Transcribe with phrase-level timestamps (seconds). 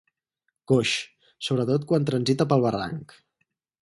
[0.71, 0.93] Coix,
[1.49, 3.15] sobretot quan transita pel barranc.